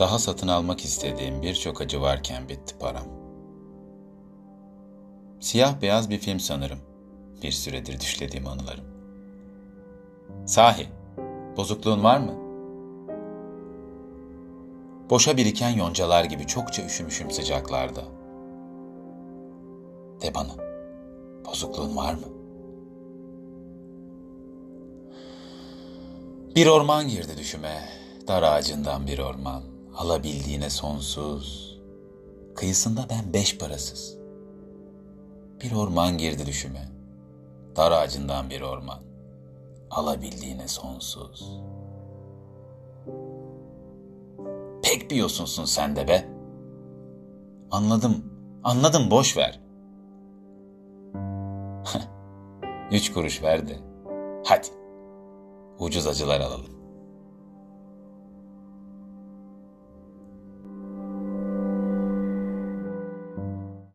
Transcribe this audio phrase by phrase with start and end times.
[0.00, 3.04] Daha satın almak istediğim birçok acı varken bitti param.
[5.40, 6.78] Siyah beyaz bir film sanırım.
[7.42, 8.84] Bir süredir düşlediğim anılarım.
[10.46, 10.86] Sahi,
[11.56, 12.32] bozukluğun var mı?
[15.10, 18.19] Boşa biriken yoncalar gibi çokça üşümüşüm sıcaklarda.
[20.22, 20.56] De bana,
[21.46, 22.26] bozukluğun var mı?
[26.56, 27.88] Bir orman girdi düşüme,
[28.28, 29.62] dar ağacından bir orman
[29.96, 31.78] alabildiğine sonsuz.
[32.54, 34.18] Kıyısında ben beş parasız.
[35.60, 36.88] Bir orman girdi düşüme.
[37.76, 38.98] Dar ağacından bir orman.
[39.90, 41.60] Alabildiğine sonsuz.
[44.82, 46.28] Pek bir yosunsun sen de be.
[47.70, 48.24] Anladım,
[48.64, 49.60] anladım boş ver.
[52.92, 53.76] Üç kuruş ver de.
[54.44, 54.66] Hadi.
[55.78, 56.79] Ucuz acılar alalım.